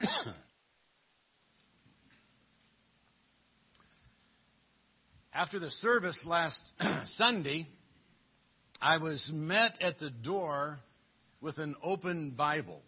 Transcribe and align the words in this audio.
After 5.34 5.58
the 5.58 5.70
service 5.70 6.18
last 6.26 6.70
Sunday, 7.16 7.66
I 8.80 8.98
was 8.98 9.28
met 9.32 9.80
at 9.80 9.98
the 9.98 10.10
door 10.10 10.78
with 11.40 11.56
an 11.58 11.74
open 11.82 12.30
Bible. 12.30 12.82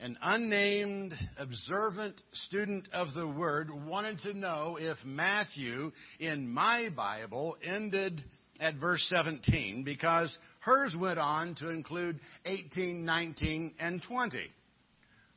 An 0.00 0.18
unnamed, 0.20 1.14
observant 1.38 2.20
student 2.32 2.88
of 2.92 3.14
the 3.14 3.26
Word 3.28 3.70
wanted 3.70 4.18
to 4.20 4.34
know 4.34 4.76
if 4.78 4.98
Matthew 5.04 5.92
in 6.18 6.52
my 6.52 6.90
Bible 6.94 7.56
ended 7.62 8.22
at 8.60 8.74
verse 8.74 9.06
17 9.08 9.84
because 9.84 10.36
hers 10.60 10.94
went 10.98 11.18
on 11.18 11.54
to 11.56 11.70
include 11.70 12.20
18, 12.44 13.04
19, 13.04 13.74
and 13.78 14.02
20. 14.02 14.50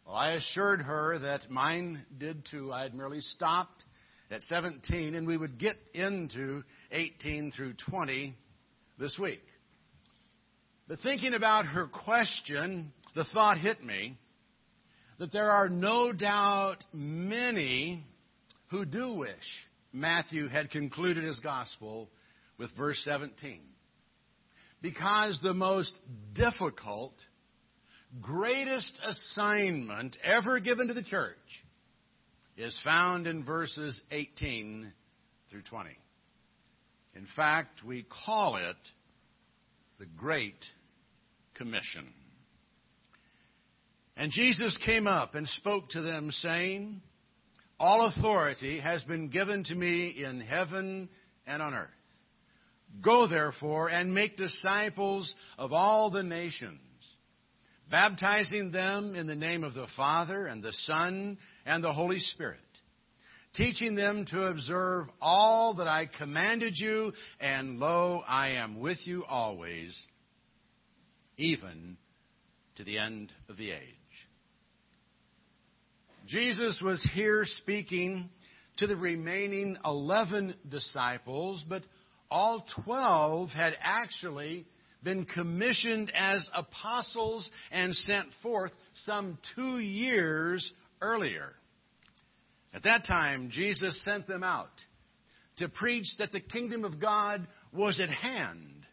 Well, 0.07 0.15
I 0.15 0.31
assured 0.31 0.83
her 0.83 1.19
that 1.19 1.51
mine 1.51 2.05
did 2.17 2.47
too. 2.49 2.71
I 2.71 2.83
had 2.83 2.95
merely 2.95 3.19
stopped 3.19 3.83
at 4.31 4.41
17, 4.43 5.15
and 5.15 5.27
we 5.27 5.35
would 5.35 5.59
get 5.59 5.75
into 5.93 6.63
18 6.93 7.51
through 7.51 7.73
20 7.89 8.33
this 8.97 9.19
week. 9.19 9.43
But 10.87 10.99
thinking 10.99 11.33
about 11.33 11.65
her 11.65 11.87
question, 11.87 12.93
the 13.15 13.25
thought 13.33 13.57
hit 13.57 13.83
me 13.83 14.17
that 15.19 15.33
there 15.33 15.51
are 15.51 15.67
no 15.67 16.13
doubt 16.13 16.85
many 16.93 18.05
who 18.67 18.85
do 18.85 19.15
wish 19.15 19.35
Matthew 19.91 20.47
had 20.47 20.71
concluded 20.71 21.25
his 21.25 21.39
gospel 21.41 22.09
with 22.57 22.69
verse 22.77 23.01
17. 23.03 23.59
Because 24.81 25.41
the 25.43 25.53
most 25.53 25.93
difficult, 26.33 27.13
greatest 28.21 28.99
assignment 29.05 30.17
ever 30.23 30.59
given 30.59 30.87
to 30.87 30.93
the 30.93 31.03
church 31.03 31.35
is 32.55 32.79
found 32.83 33.27
in 33.27 33.43
verses 33.43 33.99
18 34.11 34.91
through 35.51 35.61
20. 35.63 35.89
In 37.15 37.27
fact, 37.35 37.83
we 37.83 38.05
call 38.25 38.55
it 38.55 38.75
the 39.99 40.05
Great 40.05 40.63
Commission. 41.55 42.13
And 44.15 44.31
Jesus 44.31 44.77
came 44.85 45.07
up 45.07 45.35
and 45.35 45.47
spoke 45.47 45.89
to 45.89 46.01
them, 46.01 46.31
saying, 46.31 47.01
All 47.79 48.07
authority 48.07 48.79
has 48.79 49.03
been 49.03 49.29
given 49.29 49.63
to 49.65 49.75
me 49.75 50.23
in 50.23 50.39
heaven 50.39 51.09
and 51.45 51.61
on 51.61 51.73
earth. 51.73 51.89
Go 53.01 53.27
therefore 53.27 53.89
and 53.89 54.13
make 54.13 54.37
disciples 54.37 55.31
of 55.57 55.73
all 55.73 56.09
the 56.09 56.23
nations 56.23 56.79
baptizing 57.89 58.71
them 58.71 59.15
in 59.15 59.27
the 59.27 59.35
name 59.35 59.63
of 59.63 59.73
the 59.73 59.87
Father 59.95 60.45
and 60.47 60.63
the 60.63 60.73
Son 60.73 61.37
and 61.65 61.83
the 61.83 61.93
Holy 61.93 62.19
Spirit, 62.19 62.59
teaching 63.55 63.95
them 63.95 64.25
to 64.31 64.47
observe 64.47 65.07
all 65.21 65.75
that 65.75 65.87
I 65.87 66.09
commanded 66.17 66.73
you, 66.75 67.13
and 67.39 67.79
lo, 67.79 68.23
I 68.27 68.49
am 68.49 68.79
with 68.79 68.99
you 69.05 69.23
always, 69.25 69.97
even 71.37 71.97
to 72.75 72.83
the 72.83 72.97
end 72.97 73.31
of 73.49 73.57
the 73.57 73.71
age. 73.71 73.93
Jesus 76.27 76.81
was 76.83 77.01
here 77.13 77.45
speaking 77.45 78.29
to 78.77 78.87
the 78.87 78.97
remaining 78.97 79.77
11 79.85 80.55
disciples, 80.69 81.63
but 81.67 81.83
all 82.29 82.65
12 82.83 83.49
had 83.49 83.73
actually 83.81 84.65
been 85.07 85.23
commissioned 85.23 86.11
as 86.13 86.45
apostles 86.53 87.49
and 87.71 87.95
sent 87.95 88.27
forth 88.43 88.73
some 89.05 89.37
two 89.55 89.79
years 89.79 90.69
earlier. 90.99 91.53
At 92.73 92.83
that 92.83 93.05
time, 93.07 93.49
Jesus 93.49 94.03
sent 94.03 94.27
them 94.27 94.43
out 94.43 94.67
to 95.59 95.69
preach 95.69 96.05
that 96.19 96.33
the 96.33 96.41
kingdom 96.41 96.83
of 96.83 96.99
God 96.99 97.47
was 97.71 98.01
at 98.01 98.09
hand. 98.09 98.85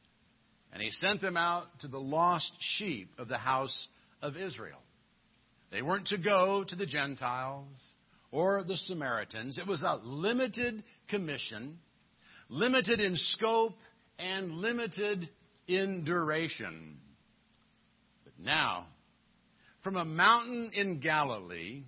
And 0.73 0.81
he 0.81 0.91
sent 0.93 1.21
them 1.21 1.37
out 1.37 1.65
to 1.81 1.89
the 1.89 1.99
lost 1.99 2.53
sheep 2.79 3.11
of 3.19 3.27
the 3.27 3.37
house 3.37 3.89
of 4.23 4.37
Israel. 4.37 4.79
They 5.73 5.83
weren't 5.83 6.07
to 6.09 6.19
go 6.19 6.65
to 6.65 6.77
the 6.77 6.87
Gentiles 6.87 7.67
or 8.31 8.63
the 8.63 8.77
Samaritans. 8.77 9.59
It 9.59 9.67
was 9.67 9.83
a 9.83 9.99
limited 10.05 10.85
commission, 11.11 11.81
limited 12.49 13.01
in 13.01 13.17
scope 13.17 13.75
and 14.17 14.53
limited 14.53 15.29
in 15.67 16.05
duration. 16.05 16.99
But 18.25 18.35
now, 18.39 18.87
from 19.83 19.97
a 19.97 20.05
mountain 20.05 20.71
in 20.73 21.01
Galilee, 21.01 21.85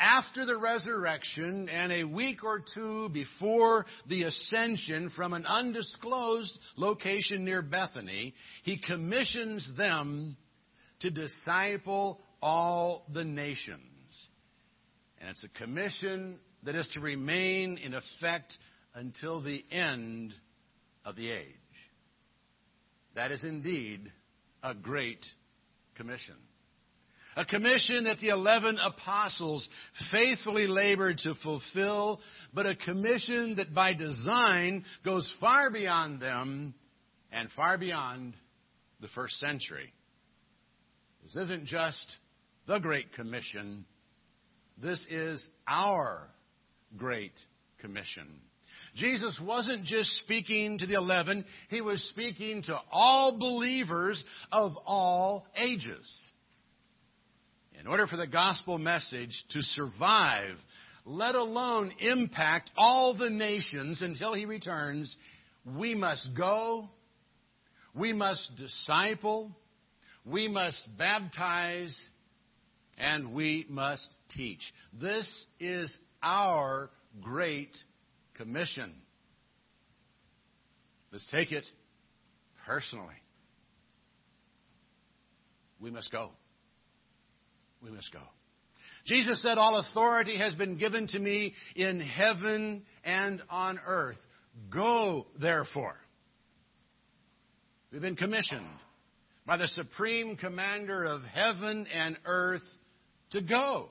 after 0.00 0.46
the 0.46 0.56
resurrection 0.56 1.68
and 1.68 1.92
a 1.92 2.04
week 2.04 2.42
or 2.42 2.62
two 2.74 3.10
before 3.10 3.84
the 4.08 4.22
ascension 4.22 5.10
from 5.10 5.34
an 5.34 5.44
undisclosed 5.44 6.58
location 6.76 7.44
near 7.44 7.60
Bethany, 7.60 8.32
he 8.62 8.78
commissions 8.78 9.70
them 9.76 10.36
to 11.00 11.10
disciple 11.10 12.20
all 12.40 13.04
the 13.12 13.24
nations. 13.24 13.82
And 15.20 15.28
it's 15.28 15.44
a 15.44 15.58
commission 15.58 16.38
that 16.62 16.74
is 16.74 16.88
to 16.94 17.00
remain 17.00 17.76
in 17.76 17.92
effect 17.92 18.56
until 18.94 19.42
the 19.42 19.62
end 19.70 20.32
of 21.04 21.16
the 21.16 21.30
age. 21.30 21.59
That 23.14 23.32
is 23.32 23.42
indeed 23.42 24.10
a 24.62 24.74
great 24.74 25.24
commission. 25.96 26.36
A 27.36 27.44
commission 27.44 28.04
that 28.04 28.18
the 28.18 28.30
11 28.30 28.78
apostles 28.82 29.68
faithfully 30.10 30.66
labored 30.66 31.18
to 31.18 31.34
fulfill, 31.36 32.20
but 32.52 32.66
a 32.66 32.74
commission 32.74 33.56
that 33.56 33.72
by 33.72 33.94
design 33.94 34.84
goes 35.04 35.32
far 35.38 35.70
beyond 35.70 36.20
them 36.20 36.74
and 37.30 37.48
far 37.52 37.78
beyond 37.78 38.34
the 39.00 39.08
first 39.08 39.38
century. 39.38 39.92
This 41.22 41.36
isn't 41.44 41.66
just 41.66 42.16
the 42.66 42.78
Great 42.78 43.12
Commission, 43.14 43.84
this 44.82 45.04
is 45.10 45.44
our 45.68 46.28
Great 46.96 47.34
Commission. 47.80 48.26
Jesus 48.94 49.40
wasn't 49.42 49.84
just 49.84 50.10
speaking 50.18 50.78
to 50.78 50.86
the 50.86 50.94
eleven, 50.94 51.44
he 51.68 51.80
was 51.80 52.02
speaking 52.10 52.62
to 52.64 52.78
all 52.90 53.38
believers 53.38 54.22
of 54.50 54.72
all 54.84 55.46
ages. 55.56 56.08
In 57.78 57.86
order 57.86 58.06
for 58.06 58.16
the 58.16 58.26
gospel 58.26 58.78
message 58.78 59.32
to 59.50 59.62
survive, 59.62 60.56
let 61.06 61.34
alone 61.34 61.92
impact 61.98 62.70
all 62.76 63.16
the 63.16 63.30
nations 63.30 64.02
until 64.02 64.34
he 64.34 64.44
returns, 64.44 65.16
we 65.64 65.94
must 65.94 66.28
go, 66.36 66.90
we 67.94 68.12
must 68.12 68.54
disciple, 68.56 69.50
we 70.26 70.46
must 70.46 70.86
baptize, 70.98 71.98
and 72.98 73.32
we 73.32 73.64
must 73.68 74.06
teach. 74.36 74.60
This 74.92 75.26
is 75.58 75.90
our 76.22 76.90
great 77.22 77.74
commission. 78.40 78.90
Let's 81.12 81.26
take 81.30 81.52
it 81.52 81.64
personally. 82.66 83.14
We 85.78 85.90
must 85.90 86.10
go. 86.10 86.30
We 87.82 87.90
must 87.90 88.10
go. 88.12 88.20
Jesus 89.04 89.42
said, 89.42 89.58
All 89.58 89.80
authority 89.80 90.38
has 90.38 90.54
been 90.54 90.78
given 90.78 91.06
to 91.08 91.18
me 91.18 91.52
in 91.76 92.00
heaven 92.00 92.84
and 93.04 93.42
on 93.50 93.78
earth. 93.86 94.18
Go, 94.72 95.26
therefore. 95.38 95.96
We've 97.92 98.00
been 98.00 98.16
commissioned 98.16 98.66
by 99.46 99.58
the 99.58 99.68
supreme 99.68 100.36
commander 100.36 101.04
of 101.04 101.22
heaven 101.22 101.86
and 101.92 102.16
earth 102.24 102.62
to 103.32 103.42
go. 103.42 103.88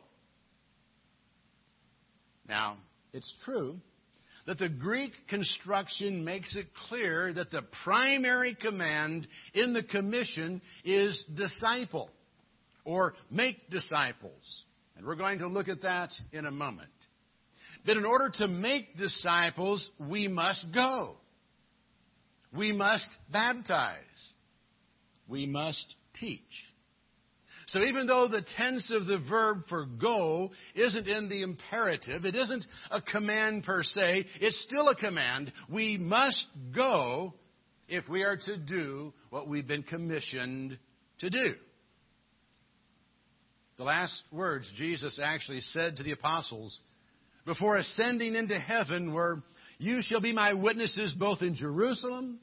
Now, 2.47 2.77
it's 3.13 3.31
true 3.45 3.79
that 4.49 4.57
the 4.57 4.67
Greek 4.67 5.11
construction 5.27 6.25
makes 6.25 6.55
it 6.55 6.65
clear 6.87 7.31
that 7.31 7.51
the 7.51 7.61
primary 7.83 8.57
command 8.59 9.27
in 9.53 9.73
the 9.73 9.83
commission 9.83 10.59
is 10.83 11.23
disciple 11.35 12.09
or 12.83 13.13
make 13.29 13.69
disciples. 13.69 14.63
And 14.97 15.05
we're 15.05 15.17
going 15.17 15.37
to 15.37 15.47
look 15.47 15.67
at 15.67 15.83
that 15.83 16.09
in 16.31 16.47
a 16.47 16.51
moment. 16.51 16.89
But 17.85 17.97
in 17.97 18.05
order 18.05 18.31
to 18.39 18.47
make 18.47 18.97
disciples, 18.97 19.87
we 19.99 20.27
must 20.27 20.65
go. 20.73 21.17
We 22.51 22.71
must 22.71 23.07
baptize. 23.31 23.99
We 25.27 25.45
must 25.45 25.93
teach. 26.19 26.41
So 27.69 27.83
even 27.83 28.07
though 28.07 28.27
the 28.27 28.45
tense 28.57 28.91
of 28.91 29.05
the 29.05 29.19
verb 29.19 29.63
for 29.69 29.85
go 29.85 30.49
isn't 30.73 31.07
in 31.07 31.29
the 31.29 31.43
imperative, 31.43 32.25
it 32.25 32.35
isn't 32.35 32.65
a 32.89 33.01
command 33.01 33.63
per 33.63 33.83
se, 33.83 34.25
it's 34.41 34.61
still 34.63 34.87
a 34.89 34.95
command. 34.95 35.51
We 35.69 35.97
must 35.97 36.45
go 36.75 37.35
if 37.87 38.09
we 38.09 38.23
are 38.23 38.37
to 38.45 38.57
do 38.57 39.13
what 39.29 39.47
we've 39.47 39.67
been 39.67 39.83
commissioned 39.83 40.79
to 41.19 41.29
do. 41.29 41.53
The 43.77 43.83
last 43.83 44.23
words 44.31 44.69
Jesus 44.75 45.19
actually 45.23 45.61
said 45.71 45.97
to 45.97 46.03
the 46.03 46.11
apostles 46.11 46.79
before 47.45 47.77
ascending 47.77 48.35
into 48.35 48.59
heaven 48.59 49.13
were, 49.13 49.43
You 49.77 49.99
shall 50.01 50.21
be 50.21 50.33
my 50.33 50.53
witnesses 50.53 51.13
both 51.17 51.41
in 51.41 51.55
Jerusalem 51.55 52.39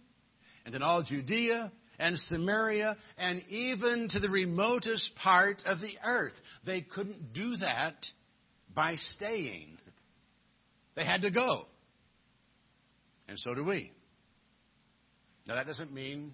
and 0.64 0.74
in 0.74 0.82
all 0.82 1.02
Judea 1.02 1.72
and 1.98 2.18
Samaria 2.28 2.96
and 3.18 3.42
even 3.48 4.08
to 4.10 4.20
the 4.20 4.30
remotest 4.30 5.10
part 5.22 5.62
of 5.66 5.80
the 5.80 5.94
earth. 6.04 6.34
They 6.64 6.82
couldn't 6.82 7.32
do 7.32 7.56
that 7.58 7.94
by 8.74 8.96
staying. 9.14 9.78
They 10.94 11.04
had 11.04 11.22
to 11.22 11.30
go. 11.30 11.66
And 13.28 13.38
so 13.38 13.54
do 13.54 13.64
we. 13.64 13.92
Now, 15.46 15.56
that 15.56 15.66
doesn't 15.66 15.92
mean 15.92 16.32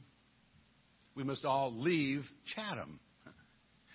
we 1.14 1.24
must 1.24 1.44
all 1.44 1.72
leave 1.74 2.24
Chatham. 2.54 3.00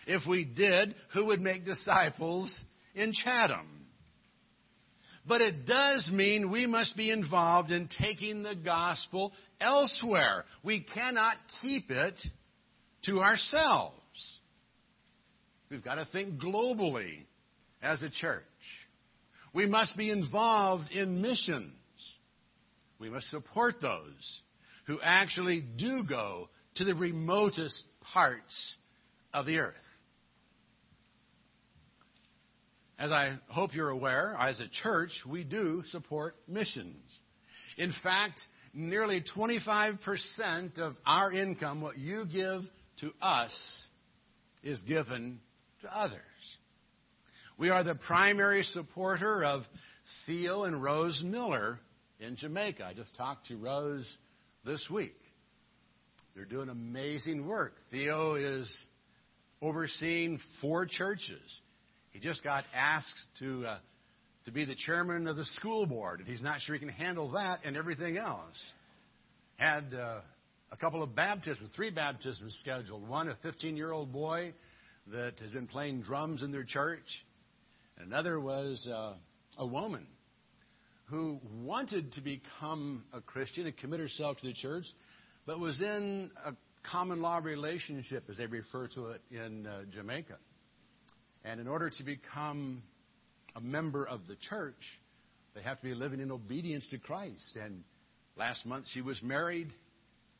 If 0.05 0.27
we 0.27 0.45
did, 0.45 0.95
who 1.13 1.25
would 1.25 1.41
make 1.41 1.65
disciples 1.65 2.53
in 2.95 3.11
Chatham? 3.13 3.76
But 5.27 5.41
it 5.41 5.65
does 5.65 6.09
mean 6.11 6.51
we 6.51 6.65
must 6.65 6.95
be 6.95 7.11
involved 7.11 7.71
in 7.71 7.89
taking 8.01 8.43
the 8.43 8.55
gospel 8.55 9.33
elsewhere. 9.59 10.45
We 10.63 10.85
cannot 10.93 11.35
keep 11.61 11.91
it 11.91 12.15
to 13.05 13.19
ourselves. 13.19 13.93
We've 15.69 15.83
got 15.83 15.95
to 15.95 16.07
think 16.11 16.41
globally 16.41 17.25
as 17.81 18.03
a 18.03 18.09
church. 18.09 18.43
We 19.53 19.65
must 19.65 19.97
be 19.97 20.11
involved 20.11 20.91
in 20.91 21.21
missions. 21.21 21.73
We 22.99 23.09
must 23.09 23.29
support 23.29 23.75
those 23.81 24.41
who 24.85 24.99
actually 25.03 25.61
do 25.61 26.03
go 26.07 26.47
to 26.75 26.85
the 26.85 26.95
remotest 26.95 27.83
parts 28.13 28.75
of 29.33 29.45
the 29.45 29.57
earth. 29.57 29.75
As 32.99 33.11
I 33.11 33.37
hope 33.47 33.75
you're 33.75 33.89
aware, 33.89 34.35
as 34.39 34.59
a 34.59 34.67
church, 34.81 35.11
we 35.27 35.43
do 35.43 35.83
support 35.91 36.35
missions. 36.47 37.19
In 37.77 37.93
fact, 38.01 38.39
nearly 38.73 39.23
25% 39.35 40.79
of 40.79 40.95
our 41.05 41.31
income, 41.31 41.81
what 41.81 41.97
you 41.97 42.25
give 42.25 42.61
to 43.01 43.13
us, 43.21 43.51
is 44.63 44.81
given 44.81 45.39
to 45.81 45.95
others. 45.95 46.21
We 47.57 47.69
are 47.69 47.83
the 47.83 47.95
primary 47.95 48.63
supporter 48.63 49.43
of 49.43 49.63
Theo 50.25 50.63
and 50.63 50.81
Rose 50.81 51.21
Miller 51.23 51.79
in 52.19 52.35
Jamaica. 52.35 52.83
I 52.83 52.93
just 52.93 53.15
talked 53.15 53.47
to 53.47 53.57
Rose 53.57 54.07
this 54.65 54.87
week. 54.89 55.15
They're 56.35 56.45
doing 56.45 56.69
amazing 56.69 57.47
work. 57.47 57.73
Theo 57.91 58.35
is 58.35 58.71
overseeing 59.61 60.39
four 60.61 60.85
churches. 60.85 61.61
He 62.17 62.27
just 62.27 62.43
got 62.43 62.63
asked 62.73 63.21
to, 63.41 63.63
uh, 63.63 63.77
to 64.45 64.51
be 64.51 64.65
the 64.65 64.73
chairman 64.73 65.27
of 65.27 65.37
the 65.37 65.45
school 65.45 65.85
board, 65.85 66.19
and 66.19 66.27
he's 66.27 66.41
not 66.41 66.59
sure 66.61 66.73
he 66.73 66.79
can 66.79 66.89
handle 66.89 67.29
that 67.33 67.59
and 67.63 67.77
everything 67.77 68.17
else. 68.17 68.59
Had 69.57 69.93
uh, 69.93 70.21
a 70.71 70.77
couple 70.77 71.03
of 71.03 71.15
baptisms, 71.15 71.69
three 71.75 71.91
baptisms 71.91 72.57
scheduled. 72.59 73.07
One, 73.07 73.29
a 73.29 73.37
15 73.43 73.77
year 73.77 73.91
old 73.91 74.11
boy 74.11 74.55
that 75.11 75.33
has 75.41 75.51
been 75.51 75.67
playing 75.67 76.01
drums 76.01 76.41
in 76.41 76.51
their 76.51 76.63
church. 76.63 77.05
Another 77.99 78.39
was 78.39 78.89
uh, 78.91 79.13
a 79.59 79.67
woman 79.67 80.07
who 81.11 81.39
wanted 81.61 82.13
to 82.13 82.21
become 82.21 83.03
a 83.13 83.21
Christian 83.21 83.67
and 83.67 83.77
commit 83.77 83.99
herself 83.99 84.37
to 84.39 84.47
the 84.47 84.53
church, 84.53 84.85
but 85.45 85.59
was 85.59 85.79
in 85.81 86.31
a 86.43 86.53
common 86.91 87.21
law 87.21 87.37
relationship, 87.37 88.23
as 88.27 88.37
they 88.37 88.47
refer 88.47 88.87
to 88.87 89.11
it 89.11 89.21
in 89.29 89.67
uh, 89.67 89.81
Jamaica. 89.93 90.37
And 91.49 91.61
in 91.61 91.67
order 91.67 91.89
to 91.89 92.03
become 92.03 92.83
a 93.55 93.61
member 93.61 94.05
of 94.05 94.27
the 94.27 94.35
church, 94.49 94.75
they 95.55 95.61
have 95.61 95.79
to 95.79 95.83
be 95.83 95.95
living 95.95 96.19
in 96.19 96.29
obedience 96.29 96.85
to 96.91 96.97
Christ. 96.97 97.57
And 97.61 97.83
last 98.35 98.65
month 98.65 98.85
she 98.93 99.01
was 99.01 99.21
married 99.23 99.67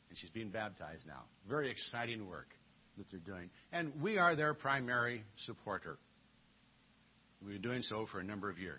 and 0.08 0.18
she's 0.18 0.30
being 0.30 0.50
baptized 0.50 1.06
now. 1.06 1.22
Very 1.48 1.70
exciting 1.70 2.28
work 2.28 2.48
that 2.98 3.06
they're 3.10 3.20
doing. 3.20 3.48
And 3.72 4.02
we 4.02 4.18
are 4.18 4.36
their 4.36 4.52
primary 4.52 5.22
supporter. 5.46 5.96
We've 7.42 7.54
been 7.54 7.70
doing 7.70 7.82
so 7.82 8.06
for 8.12 8.20
a 8.20 8.24
number 8.24 8.50
of 8.50 8.58
years. 8.58 8.76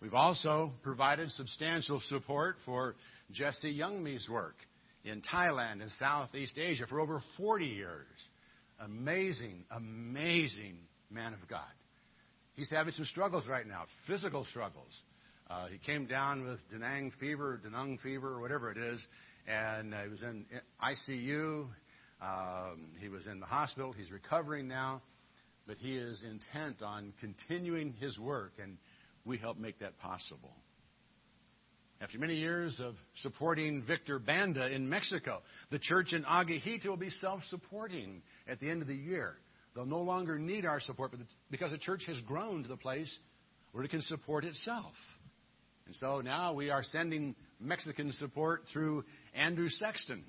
We've 0.00 0.14
also 0.14 0.70
provided 0.82 1.30
substantial 1.32 2.00
support 2.08 2.56
for 2.64 2.94
Jesse 3.30 3.78
Youngme's 3.78 4.26
work 4.28 4.56
in 5.04 5.20
Thailand 5.20 5.82
and 5.82 5.90
Southeast 5.98 6.56
Asia 6.56 6.86
for 6.88 7.00
over 7.00 7.22
40 7.36 7.66
years. 7.66 8.06
Amazing, 8.80 9.64
amazing 9.70 10.78
man 11.10 11.32
of 11.32 11.46
God. 11.48 11.60
He's 12.54 12.70
having 12.70 12.92
some 12.92 13.04
struggles 13.06 13.46
right 13.48 13.66
now, 13.66 13.84
physical 14.06 14.44
struggles. 14.44 14.90
Uh, 15.50 15.66
he 15.66 15.78
came 15.78 16.06
down 16.06 16.44
with 16.44 16.58
Da 16.70 16.78
Nang 16.78 17.12
fever, 17.20 17.60
Da 17.62 17.70
Nang 17.70 17.98
fever, 17.98 18.34
or 18.34 18.40
whatever 18.40 18.70
it 18.70 18.78
is, 18.78 19.04
and 19.46 19.92
uh, 19.92 20.02
he 20.04 20.08
was 20.08 20.22
in 20.22 20.46
ICU. 20.82 21.66
Um, 22.22 22.92
he 23.00 23.08
was 23.08 23.26
in 23.26 23.40
the 23.40 23.46
hospital. 23.46 23.92
He's 23.92 24.10
recovering 24.10 24.68
now, 24.68 25.02
but 25.66 25.76
he 25.78 25.96
is 25.96 26.22
intent 26.22 26.82
on 26.82 27.12
continuing 27.20 27.92
his 27.94 28.18
work, 28.18 28.52
and 28.62 28.78
we 29.24 29.36
help 29.36 29.58
make 29.58 29.80
that 29.80 29.98
possible. 29.98 30.54
After 32.00 32.18
many 32.18 32.36
years 32.36 32.80
of 32.80 32.94
supporting 33.22 33.82
Victor 33.86 34.18
Banda 34.18 34.70
in 34.70 34.88
Mexico, 34.88 35.42
the 35.70 35.78
church 35.78 36.12
in 36.12 36.24
Aguijito 36.24 36.86
will 36.86 36.96
be 36.96 37.10
self 37.10 37.42
supporting 37.48 38.22
at 38.48 38.60
the 38.60 38.70
end 38.70 38.82
of 38.82 38.88
the 38.88 38.94
year. 38.94 39.36
They'll 39.74 39.86
no 39.86 40.02
longer 40.02 40.38
need 40.38 40.64
our 40.64 40.80
support 40.80 41.12
because 41.50 41.72
the 41.72 41.78
church 41.78 42.04
has 42.06 42.20
grown 42.22 42.62
to 42.62 42.68
the 42.68 42.76
place 42.76 43.12
where 43.72 43.82
it 43.84 43.90
can 43.90 44.02
support 44.02 44.44
itself. 44.44 44.92
And 45.86 45.96
so 45.96 46.20
now 46.20 46.54
we 46.54 46.70
are 46.70 46.82
sending 46.82 47.34
Mexican 47.60 48.12
support 48.12 48.62
through 48.72 49.04
Andrew 49.34 49.68
Sexton, 49.68 50.24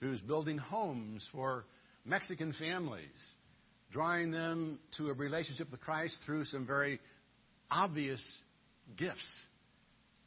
who's 0.00 0.20
building 0.20 0.58
homes 0.58 1.26
for 1.32 1.64
Mexican 2.04 2.54
families, 2.58 3.08
drawing 3.90 4.30
them 4.30 4.78
to 4.96 5.08
a 5.08 5.12
relationship 5.12 5.70
with 5.70 5.80
Christ 5.80 6.16
through 6.24 6.44
some 6.44 6.66
very 6.66 7.00
obvious 7.70 8.22
gifts, 8.96 9.18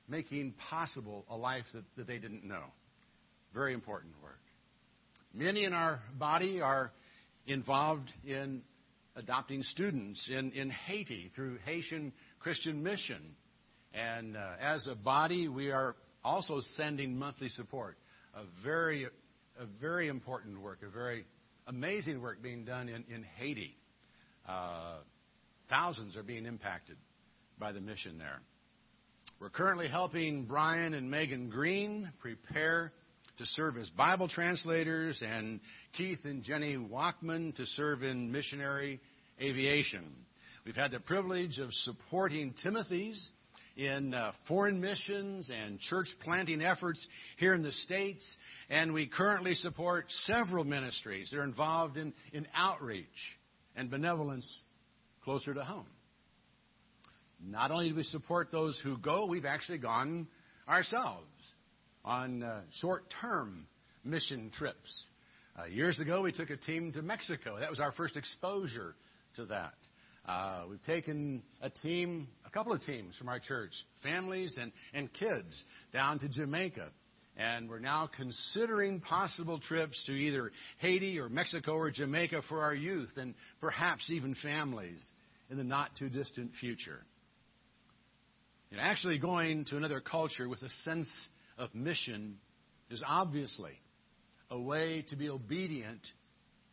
making 0.10 0.54
possible 0.69 1.25
a 1.30 1.38
life 1.38 1.66
that, 1.74 1.86
that 1.96 2.08
they 2.08 2.18
didn't 2.18 2.44
know. 2.44 2.64
Very 3.54 3.74
important 3.74 4.14
work. 4.22 4.40
Many 5.34 5.64
in 5.64 5.74
our 5.74 6.00
body 6.18 6.62
are 6.62 6.92
involved 7.48 8.12
in 8.26 8.62
adopting 9.16 9.64
students 9.64 10.30
in, 10.32 10.52
in 10.52 10.70
Haiti 10.70 11.32
through 11.36 11.58
Haitian 11.66 12.14
Christian 12.40 12.83
Mission. 12.83 13.36
And 13.94 14.38
uh, 14.38 14.52
as 14.62 14.88
a 14.88 14.95
body, 14.95 15.48
we 15.48 15.71
are 15.71 15.95
also 16.24 16.62
sending 16.76 17.18
monthly 17.18 17.50
support. 17.50 17.98
A 18.36 18.44
very, 18.64 19.06
a 19.06 19.66
very 19.81 20.07
important 20.07 20.62
work, 20.62 20.80
a 20.86 20.90
very 20.90 21.26
amazing 21.66 22.21
work 22.21 22.44
being 22.44 22.64
done 22.64 22.90
in, 22.90 23.04
in 23.14 23.24
Haiti. 23.38 23.76
Uh, 24.48 24.98
thousands 25.69 26.16
are 26.16 26.24
being 26.24 26.45
impacted 26.45 26.98
by 27.57 27.71
the 27.71 27.81
mission 27.81 28.18
there. 28.18 28.42
We're 29.40 29.50
currently 29.50 29.88
helping 29.88 30.45
Brian 30.45 30.94
and 30.94 31.10
Megan 31.10 31.50
Green 31.50 32.12
prepare 32.19 32.92
to 33.38 33.46
serve 33.46 33.78
as 33.78 33.90
Bible 33.92 34.28
translators, 34.28 35.24
and 35.26 35.60
Keith 35.96 36.20
and 36.24 36.44
Jenny 36.44 36.76
Walkman 36.76 37.56
to 37.56 37.66
serve 37.68 38.04
in 38.04 38.32
missionary 38.32 39.00
aviation. 39.40 40.06
We've 40.66 40.76
had 40.76 40.92
the 40.92 41.00
privilege 41.00 41.60
of 41.60 41.72
supporting 41.72 42.56
Timothy's 42.64 43.30
in 43.76 44.14
uh, 44.16 44.32
foreign 44.48 44.82
missions 44.82 45.52
and 45.54 45.80
church 45.80 46.08
planting 46.24 46.64
efforts 46.64 47.06
here 47.38 47.54
in 47.54 47.62
the 47.62 47.72
States, 47.72 48.26
and 48.70 48.92
we 48.92 49.06
currently 49.06 49.54
support 49.54 50.06
several 50.26 50.64
ministries 50.64 51.30
that 51.30 51.38
are 51.38 51.44
involved 51.44 51.96
in, 51.96 52.14
in 52.34 52.48
outreach 52.56 53.06
and 53.76 53.92
benevolence 53.92 54.62
closer 55.24 55.54
to 55.54 55.64
home. 55.64 55.86
Not 57.40 57.70
only 57.70 57.90
do 57.90 57.96
we 57.96 58.04
support 58.04 58.52
those 58.52 58.80
who 58.84 58.98
go, 58.98 59.28
we've 59.28 59.46
actually 59.46 59.78
gone 59.78 60.28
ourselves 60.68 61.28
on 62.07 62.42
uh, 62.42 62.61
short 62.80 63.04
term 63.21 63.68
mission 64.04 64.49
trips. 64.57 65.07
Uh, 65.59 65.66
years 65.66 65.99
ago, 65.99 66.21
we 66.21 66.31
took 66.31 66.49
a 66.49 66.56
team 66.56 66.94
to 66.94 67.02
Mexico. 67.02 67.59
That 67.59 67.69
was 67.69 67.80
our 67.81 67.92
first 67.92 68.16
exposure 68.16 68.95
to 69.35 69.45
that. 69.47 69.73
Uh, 70.26 70.64
we've 70.69 70.83
taken 70.83 71.44
a 71.61 71.69
team, 71.69 72.28
a 72.45 72.49
couple 72.49 72.71
of 72.71 72.81
teams 72.81 73.16
from 73.18 73.28
our 73.28 73.40
church, 73.40 73.71
families 74.04 74.57
and, 74.59 74.71
and 74.94 75.11
kids, 75.14 75.64
down 75.94 76.19
to 76.19 76.30
Jamaica. 76.30 76.90
And 77.35 77.69
we're 77.69 77.80
now 77.80 78.09
considering 78.16 78.99
possible 79.02 79.59
trips 79.59 80.02
to 80.06 80.11
either 80.14 80.52
Haiti 80.80 81.19
or 81.19 81.30
Mexico 81.30 81.73
or 81.73 81.92
Jamaica 81.92 82.42
for 82.47 82.61
our 82.61 82.73
youth 82.73 83.11
and 83.18 83.35
perhaps 83.59 84.09
even 84.09 84.35
families 84.42 85.06
in 85.49 85.57
the 85.57 85.64
not 85.64 85.92
too 85.99 86.09
distant 86.09 86.52
future. 86.59 87.02
And 88.71 88.80
actually 88.81 89.19
going 89.19 89.66
to 89.66 89.78
another 89.78 90.02
culture 90.02 90.49
with 90.49 90.61
a 90.61 90.69
sense 90.83 91.09
of 91.57 91.73
mission 91.73 92.37
is 92.90 93.04
obviously 93.06 93.73
a 94.49 94.59
way 94.59 95.06
to 95.09 95.16
be 95.16 95.30
obedient 95.30 96.02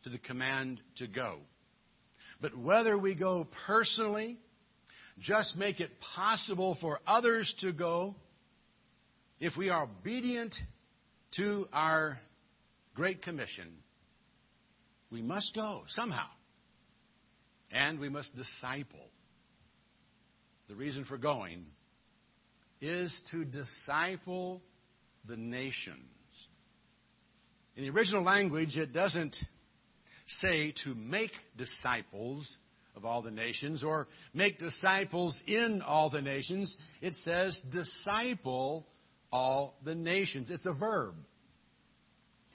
to 0.05 0.11
the 0.11 0.19
command 0.19 0.81
to 0.97 1.07
go. 1.07 1.39
But 2.41 2.57
whether 2.57 2.99
we 2.99 3.15
go 3.15 3.47
personally, 3.67 4.39
just 5.21 5.57
make 5.57 5.81
it 5.81 5.91
possible 6.15 6.77
for 6.81 7.01
others 7.07 7.53
to 7.61 7.73
go, 7.73 8.15
if 9.41 9.57
we 9.57 9.71
are 9.71 9.85
obedient 9.85 10.55
to 11.37 11.69
our 11.73 12.19
Great 12.95 13.23
Commission, 13.23 13.69
we 15.11 15.23
must 15.23 15.55
go 15.55 15.83
somehow. 15.89 16.27
And 17.73 17.99
we 17.99 18.09
must 18.09 18.35
disciple. 18.37 19.09
The 20.69 20.77
reason 20.77 21.05
for 21.05 21.19
going 21.19 21.67
is 22.81 23.13
to 23.31 23.45
disciple 23.45 24.63
the 25.27 25.37
nations. 25.37 25.99
In 27.77 27.85
the 27.85 27.91
original 27.91 28.23
language, 28.23 28.77
it 28.77 28.93
doesn't 28.93 29.37
say 30.41 30.73
to 30.85 30.95
make 30.95 31.33
disciples 31.57 32.57
of 32.97 33.05
all 33.05 33.23
the 33.23 33.31
nations 33.31 33.83
or 33.83 34.07
make 34.33 34.59
disciples 34.59 35.37
in 35.47 35.83
all 35.85 36.11
the 36.11 36.23
nations. 36.23 36.77
It 37.01 37.15
says 37.15 37.61
disciple 37.73 38.87
all 39.33 39.77
the 39.85 39.95
nations. 39.95 40.51
It's 40.51 40.67
a 40.67 40.73
verb. 40.73 41.15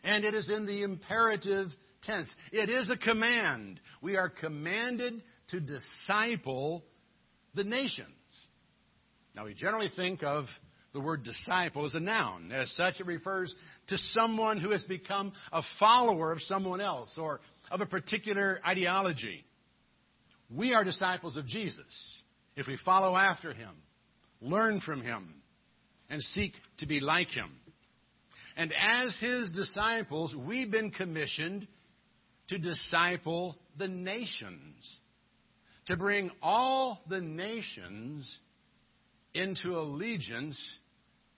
And 0.03 0.23
it 0.23 0.33
is 0.33 0.49
in 0.49 0.65
the 0.65 0.83
imperative 0.83 1.67
tense. 2.03 2.29
It 2.53 2.69
is 2.69 2.89
a 2.89 2.95
command. 2.95 3.81
We 4.01 4.15
are 4.15 4.29
commanded 4.29 5.21
to 5.49 5.59
disciple 5.59 6.85
the 7.53 7.65
nations. 7.65 8.07
Now, 9.35 9.45
we 9.45 9.53
generally 9.53 9.91
think 9.95 10.23
of 10.23 10.45
the 10.93 10.99
word 10.99 11.23
disciple 11.23 11.85
is 11.85 11.95
a 11.95 11.99
noun. 11.99 12.51
As 12.51 12.71
such, 12.71 12.99
it 12.99 13.05
refers 13.05 13.53
to 13.87 13.97
someone 14.11 14.59
who 14.59 14.71
has 14.71 14.83
become 14.85 15.33
a 15.51 15.61
follower 15.79 16.31
of 16.31 16.41
someone 16.43 16.81
else 16.81 17.15
or 17.17 17.41
of 17.69 17.81
a 17.81 17.85
particular 17.85 18.59
ideology. 18.65 19.45
We 20.49 20.73
are 20.73 20.83
disciples 20.83 21.37
of 21.37 21.45
Jesus 21.45 21.85
if 22.55 22.67
we 22.67 22.77
follow 22.83 23.15
after 23.15 23.53
him, 23.53 23.71
learn 24.41 24.81
from 24.81 25.01
him, 25.01 25.35
and 26.09 26.21
seek 26.21 26.53
to 26.79 26.87
be 26.87 26.99
like 26.99 27.29
him. 27.29 27.51
And 28.57 28.73
as 28.73 29.15
his 29.21 29.51
disciples, 29.51 30.35
we've 30.35 30.71
been 30.71 30.91
commissioned 30.91 31.67
to 32.49 32.57
disciple 32.57 33.55
the 33.77 33.87
nations, 33.87 34.97
to 35.85 35.95
bring 35.95 36.31
all 36.41 36.99
the 37.07 37.21
nations 37.21 38.39
into 39.33 39.77
allegiance 39.77 40.59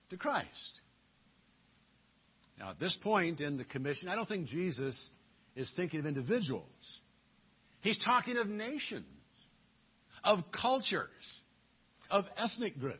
to 0.09 0.17
Christ. 0.17 0.81
Now, 2.59 2.71
at 2.71 2.79
this 2.79 2.95
point 3.01 3.41
in 3.41 3.57
the 3.57 3.63
commission, 3.63 4.07
I 4.07 4.15
don't 4.15 4.27
think 4.27 4.47
Jesus 4.47 5.09
is 5.55 5.71
thinking 5.75 5.99
of 5.99 6.05
individuals. 6.05 6.99
He's 7.81 7.97
talking 8.05 8.37
of 8.37 8.47
nations, 8.47 9.05
of 10.23 10.39
cultures, 10.51 11.09
of 12.09 12.25
ethnic 12.37 12.79
groups. 12.79 12.99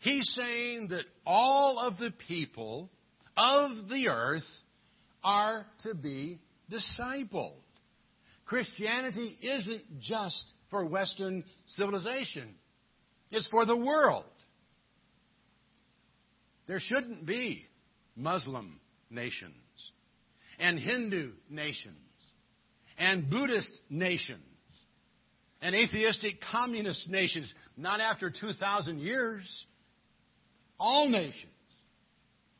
He's 0.00 0.32
saying 0.36 0.88
that 0.88 1.04
all 1.24 1.78
of 1.78 1.98
the 1.98 2.12
people 2.26 2.90
of 3.36 3.88
the 3.88 4.08
earth 4.08 4.42
are 5.22 5.64
to 5.84 5.94
be 5.94 6.40
discipled. 6.70 7.52
Christianity 8.44 9.38
isn't 9.40 10.00
just 10.00 10.52
for 10.70 10.84
Western 10.84 11.44
civilization, 11.66 12.54
it's 13.32 13.48
for 13.48 13.66
the 13.66 13.76
world. 13.76 14.24
There 16.68 16.78
shouldn't 16.78 17.26
be 17.26 17.66
Muslim 18.14 18.78
nations 19.10 19.52
and 20.58 20.78
Hindu 20.78 21.32
nations 21.50 21.96
and 22.98 23.28
Buddhist 23.28 23.80
nations 23.90 24.40
and 25.60 25.74
atheistic 25.74 26.40
communist 26.52 27.08
nations, 27.08 27.52
not 27.76 28.00
after 28.00 28.30
2,000 28.30 29.00
years. 29.00 29.66
All 30.78 31.08
nations 31.08 31.46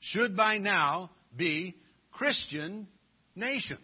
should 0.00 0.36
by 0.36 0.58
now 0.58 1.10
be 1.36 1.76
Christian 2.12 2.88
nations. 3.34 3.80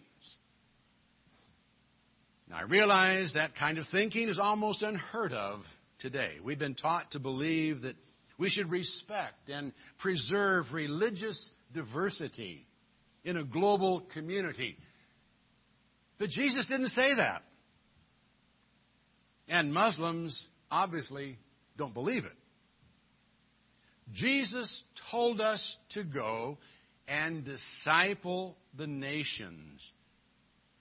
Now, 2.49 2.57
I 2.57 2.61
realize 2.63 3.33
that 3.33 3.55
kind 3.55 3.77
of 3.77 3.85
thinking 3.91 4.27
is 4.27 4.39
almost 4.39 4.81
unheard 4.81 5.33
of 5.33 5.61
today. 5.99 6.33
We've 6.43 6.59
been 6.59 6.75
taught 6.75 7.11
to 7.11 7.19
believe 7.19 7.81
that 7.81 7.95
we 8.37 8.49
should 8.49 8.71
respect 8.71 9.49
and 9.49 9.73
preserve 9.99 10.65
religious 10.71 11.49
diversity 11.73 12.65
in 13.23 13.37
a 13.37 13.43
global 13.43 14.01
community. 14.13 14.77
But 16.17 16.29
Jesus 16.29 16.67
didn't 16.67 16.89
say 16.89 17.15
that. 17.15 17.43
And 19.47 19.73
Muslims 19.73 20.41
obviously 20.71 21.37
don't 21.77 21.93
believe 21.93 22.25
it. 22.25 22.31
Jesus 24.13 24.83
told 25.11 25.41
us 25.41 25.77
to 25.91 26.03
go 26.03 26.57
and 27.07 27.43
disciple 27.43 28.57
the 28.77 28.87
nations, 28.87 29.85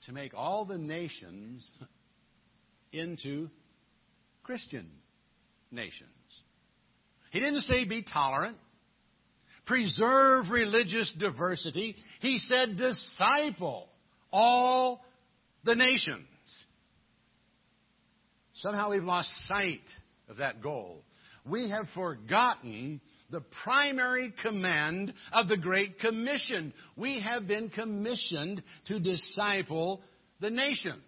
to 0.06 0.12
make 0.12 0.32
all 0.34 0.64
the 0.64 0.78
nations 0.78 1.70
into 2.92 3.48
Christian 4.42 4.88
nations. 5.70 6.10
He 7.30 7.40
didn't 7.40 7.62
say 7.62 7.84
be 7.84 8.02
tolerant, 8.02 8.56
preserve 9.66 10.50
religious 10.50 11.12
diversity. 11.18 11.96
He 12.20 12.38
said 12.38 12.76
disciple 12.76 13.88
all 14.32 15.04
the 15.64 15.74
nations. 15.74 16.26
Somehow 18.54 18.90
we've 18.90 19.04
lost 19.04 19.30
sight 19.46 19.82
of 20.28 20.38
that 20.38 20.62
goal. 20.62 21.04
We 21.44 21.70
have 21.70 21.86
forgotten 21.94 23.00
the 23.30 23.42
primary 23.62 24.32
command 24.42 25.12
of 25.32 25.48
the 25.48 25.56
Great 25.56 26.00
Commission. 26.00 26.72
We 26.96 27.20
have 27.20 27.46
been 27.46 27.68
commissioned 27.70 28.62
to 28.86 28.98
disciple 28.98 30.02
the 30.40 30.50
nations. 30.50 31.02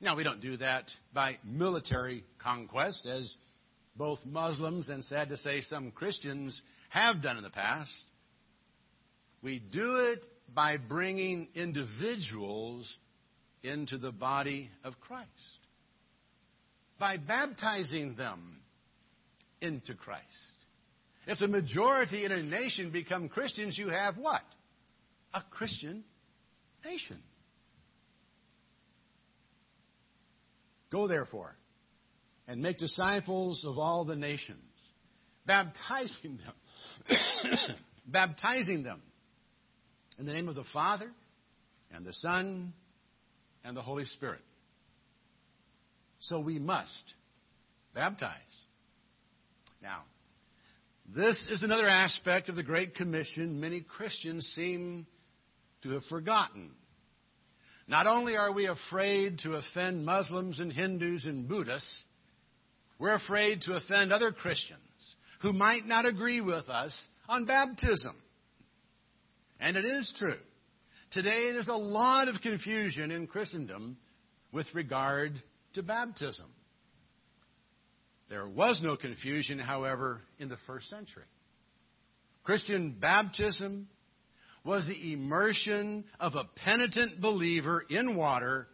Now, 0.00 0.16
we 0.16 0.24
don't 0.24 0.40
do 0.40 0.56
that 0.58 0.84
by 1.12 1.38
military 1.44 2.24
conquest, 2.42 3.06
as 3.06 3.34
both 3.96 4.18
Muslims 4.24 4.88
and, 4.88 5.04
sad 5.04 5.28
to 5.28 5.38
say, 5.38 5.62
some 5.62 5.90
Christians 5.92 6.60
have 6.90 7.22
done 7.22 7.36
in 7.36 7.42
the 7.42 7.50
past. 7.50 7.92
We 9.42 9.60
do 9.60 9.96
it 10.12 10.22
by 10.54 10.76
bringing 10.76 11.48
individuals 11.54 12.92
into 13.62 13.98
the 13.98 14.12
body 14.12 14.70
of 14.82 15.00
Christ, 15.00 15.28
by 16.98 17.16
baptizing 17.16 18.14
them 18.16 18.60
into 19.60 19.94
Christ. 19.94 20.24
If 21.26 21.38
the 21.38 21.48
majority 21.48 22.24
in 22.24 22.32
a 22.32 22.42
nation 22.42 22.90
become 22.90 23.28
Christians, 23.28 23.78
you 23.78 23.88
have 23.88 24.16
what? 24.16 24.42
A 25.32 25.42
Christian 25.50 26.04
nation. 26.84 27.18
Go 30.94 31.08
therefore 31.08 31.56
and 32.46 32.62
make 32.62 32.78
disciples 32.78 33.64
of 33.66 33.78
all 33.78 34.04
the 34.04 34.14
nations, 34.14 34.62
baptizing 35.44 36.38
them, 36.38 37.18
baptizing 38.06 38.84
them 38.84 39.02
in 40.20 40.26
the 40.26 40.32
name 40.32 40.48
of 40.48 40.54
the 40.54 40.62
Father 40.72 41.10
and 41.92 42.06
the 42.06 42.12
Son 42.12 42.72
and 43.64 43.76
the 43.76 43.82
Holy 43.82 44.04
Spirit. 44.04 44.42
So 46.20 46.38
we 46.38 46.60
must 46.60 47.14
baptize. 47.92 48.38
Now, 49.82 50.02
this 51.12 51.44
is 51.50 51.64
another 51.64 51.88
aspect 51.88 52.48
of 52.48 52.54
the 52.54 52.62
Great 52.62 52.94
Commission 52.94 53.60
many 53.60 53.80
Christians 53.80 54.46
seem 54.54 55.08
to 55.82 55.90
have 55.90 56.04
forgotten. 56.04 56.70
Not 57.86 58.06
only 58.06 58.36
are 58.36 58.52
we 58.52 58.66
afraid 58.66 59.40
to 59.40 59.54
offend 59.54 60.06
Muslims 60.06 60.58
and 60.58 60.72
Hindus 60.72 61.24
and 61.26 61.48
Buddhists, 61.48 62.02
we're 62.98 63.14
afraid 63.14 63.60
to 63.62 63.76
offend 63.76 64.12
other 64.12 64.32
Christians 64.32 64.80
who 65.42 65.52
might 65.52 65.84
not 65.84 66.06
agree 66.06 66.40
with 66.40 66.68
us 66.68 66.96
on 67.28 67.44
baptism. 67.44 68.16
And 69.60 69.76
it 69.76 69.84
is 69.84 70.12
true. 70.18 70.38
Today 71.10 71.52
there's 71.52 71.68
a 71.68 71.74
lot 71.74 72.28
of 72.28 72.40
confusion 72.40 73.10
in 73.10 73.26
Christendom 73.26 73.98
with 74.52 74.66
regard 74.74 75.42
to 75.74 75.82
baptism. 75.82 76.46
There 78.30 78.48
was 78.48 78.80
no 78.82 78.96
confusion, 78.96 79.58
however, 79.58 80.20
in 80.38 80.48
the 80.48 80.56
first 80.66 80.88
century. 80.88 81.24
Christian 82.42 82.96
baptism 82.98 83.88
was 84.64 84.86
the 84.86 85.12
immersion 85.12 86.04
of 86.18 86.34
a 86.34 86.48
penitent 86.64 87.20
believer 87.20 87.84
in 87.88 88.16
water 88.16 88.66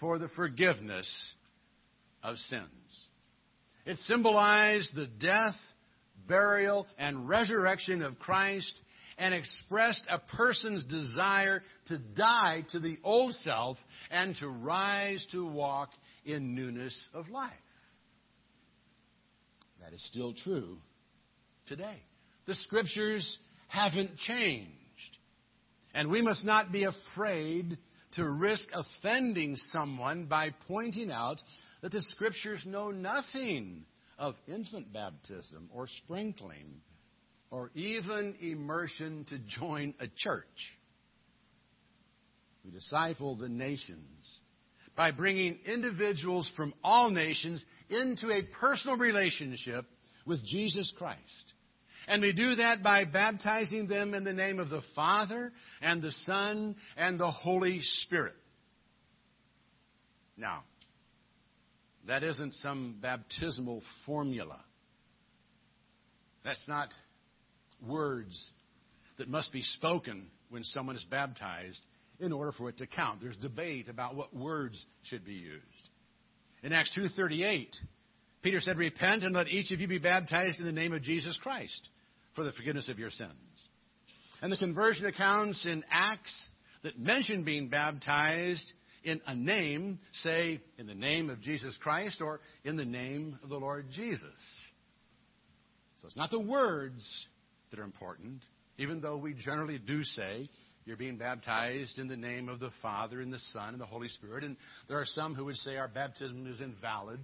for 0.00 0.18
the 0.18 0.28
forgiveness 0.28 1.08
of 2.22 2.36
sins. 2.36 3.08
It 3.86 3.96
symbolized 4.06 4.94
the 4.94 5.06
death, 5.06 5.54
burial, 6.26 6.86
and 6.98 7.28
resurrection 7.28 8.02
of 8.02 8.18
Christ 8.18 8.72
and 9.18 9.34
expressed 9.34 10.04
a 10.08 10.18
person's 10.18 10.84
desire 10.84 11.62
to 11.86 11.98
die 11.98 12.64
to 12.70 12.78
the 12.78 12.98
old 13.02 13.32
self 13.34 13.76
and 14.10 14.34
to 14.36 14.48
rise 14.48 15.26
to 15.32 15.46
walk 15.46 15.90
in 16.24 16.54
newness 16.54 16.96
of 17.14 17.28
life. 17.28 17.52
That 19.80 19.92
is 19.92 20.04
still 20.06 20.34
true 20.44 20.78
today. 21.66 22.02
The 22.46 22.54
scriptures 22.54 23.38
haven't 23.68 24.16
changed. 24.16 24.77
And 25.98 26.12
we 26.12 26.22
must 26.22 26.44
not 26.44 26.70
be 26.70 26.84
afraid 26.84 27.76
to 28.12 28.24
risk 28.24 28.68
offending 28.72 29.56
someone 29.72 30.26
by 30.26 30.54
pointing 30.68 31.10
out 31.10 31.42
that 31.82 31.90
the 31.90 32.02
scriptures 32.02 32.62
know 32.64 32.92
nothing 32.92 33.84
of 34.16 34.36
infant 34.46 34.92
baptism 34.92 35.68
or 35.74 35.88
sprinkling 36.04 36.82
or 37.50 37.72
even 37.74 38.36
immersion 38.40 39.26
to 39.30 39.38
join 39.58 39.92
a 39.98 40.06
church. 40.06 40.46
We 42.64 42.70
disciple 42.70 43.34
the 43.34 43.48
nations 43.48 44.24
by 44.96 45.10
bringing 45.10 45.58
individuals 45.66 46.48
from 46.54 46.74
all 46.84 47.10
nations 47.10 47.60
into 47.90 48.30
a 48.30 48.44
personal 48.60 48.98
relationship 48.98 49.84
with 50.24 50.46
Jesus 50.46 50.92
Christ. 50.96 51.18
And 52.08 52.22
we 52.22 52.32
do 52.32 52.54
that 52.54 52.82
by 52.82 53.04
baptizing 53.04 53.86
them 53.86 54.14
in 54.14 54.24
the 54.24 54.32
name 54.32 54.58
of 54.58 54.70
the 54.70 54.80
Father 54.94 55.52
and 55.82 56.00
the 56.00 56.12
Son 56.24 56.74
and 56.96 57.20
the 57.20 57.30
Holy 57.30 57.80
Spirit. 57.82 58.34
Now, 60.34 60.64
that 62.06 62.22
isn't 62.22 62.54
some 62.56 62.96
baptismal 63.02 63.82
formula. 64.06 64.58
That's 66.44 66.66
not 66.66 66.88
words 67.86 68.50
that 69.18 69.28
must 69.28 69.52
be 69.52 69.60
spoken 69.60 70.28
when 70.48 70.64
someone 70.64 70.96
is 70.96 71.04
baptized 71.10 71.82
in 72.20 72.32
order 72.32 72.52
for 72.52 72.70
it 72.70 72.78
to 72.78 72.86
count. 72.86 73.20
There's 73.20 73.36
debate 73.36 73.90
about 73.90 74.14
what 74.14 74.34
words 74.34 74.82
should 75.02 75.26
be 75.26 75.34
used. 75.34 75.90
In 76.62 76.72
Acts 76.72 76.90
2:38, 76.96 77.76
Peter 78.40 78.60
said, 78.60 78.78
"Repent 78.78 79.24
and 79.24 79.34
let 79.34 79.48
each 79.48 79.72
of 79.72 79.80
you 79.80 79.88
be 79.88 79.98
baptized 79.98 80.58
in 80.58 80.64
the 80.64 80.72
name 80.72 80.94
of 80.94 81.02
Jesus 81.02 81.36
Christ 81.36 81.90
for 82.38 82.44
the 82.44 82.52
forgiveness 82.52 82.88
of 82.88 83.00
your 83.00 83.10
sins." 83.10 83.68
And 84.40 84.52
the 84.52 84.56
conversion 84.56 85.06
accounts 85.06 85.64
in 85.64 85.84
Acts 85.90 86.50
that 86.82 86.96
mention 86.96 87.42
being 87.42 87.68
baptized 87.68 88.72
in 89.02 89.20
a 89.26 89.34
name 89.34 89.98
say 90.12 90.60
in 90.76 90.86
the 90.86 90.94
name 90.94 91.30
of 91.30 91.40
Jesus 91.40 91.76
Christ 91.78 92.20
or 92.20 92.40
in 92.62 92.76
the 92.76 92.84
name 92.84 93.36
of 93.42 93.48
the 93.48 93.58
Lord 93.58 93.90
Jesus. 93.90 94.68
So 95.96 96.06
it's 96.06 96.16
not 96.16 96.30
the 96.30 96.38
words 96.38 97.04
that 97.70 97.80
are 97.80 97.84
important, 97.84 98.42
even 98.78 99.00
though 99.00 99.16
we 99.16 99.34
generally 99.34 99.78
do 99.78 100.04
say 100.04 100.48
you're 100.84 100.96
being 100.96 101.18
baptized 101.18 101.98
in 101.98 102.06
the 102.06 102.16
name 102.16 102.48
of 102.48 102.60
the 102.60 102.70
Father 102.80 103.20
and 103.20 103.32
the 103.32 103.40
Son 103.52 103.70
and 103.70 103.80
the 103.80 103.86
Holy 103.86 104.08
Spirit. 104.08 104.44
And 104.44 104.56
there 104.86 105.00
are 105.00 105.04
some 105.04 105.34
who 105.34 105.46
would 105.46 105.56
say 105.56 105.76
our 105.76 105.88
baptism 105.88 106.46
is 106.46 106.60
invalid. 106.60 107.18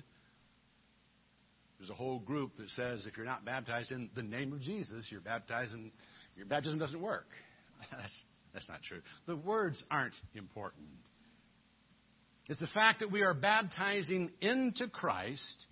There's 1.79 1.91
a 1.91 1.95
whole 1.95 2.21
group 2.21 2.57
that 2.57 2.71
says 2.71 3.07
if 3.07 3.17
you're 3.17 3.27
not 3.27 3.45
baptized 3.45 3.93
in 3.93 4.11
the 4.15 4.23
name 4.23 4.53
of 4.53 4.61
Jesus, 4.61 5.07
you're 5.11 5.21
baptized 5.21 5.73
and 5.73 5.91
your 6.37 6.47
baptism 6.47 6.79
doesn't 6.79 7.01
work. 7.01 7.27
That's, 7.91 8.25
that's 8.53 8.69
not 8.69 8.83
true. 8.83 9.01
The 9.27 9.37
words 9.37 9.83
aren't 9.91 10.15
important. 10.35 10.87
It's 12.49 12.61
the 12.61 12.69
fact 12.69 13.01
that 13.01 13.11
we 13.11 13.23
are 13.23 13.35
baptizing 13.35 14.31
into 14.41 14.89
Christ, 14.89 15.67